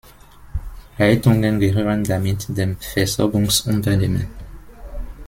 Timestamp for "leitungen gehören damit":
0.97-2.47